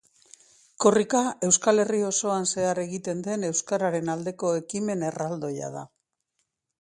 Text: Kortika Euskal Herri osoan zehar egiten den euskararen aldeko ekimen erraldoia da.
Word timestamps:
Kortika 0.83 1.19
Euskal 1.47 1.81
Herri 1.83 1.99
osoan 2.07 2.49
zehar 2.53 2.81
egiten 2.85 3.21
den 3.27 3.45
euskararen 3.51 4.09
aldeko 4.15 4.49
ekimen 4.61 5.05
erraldoia 5.11 5.71
da. 5.77 5.85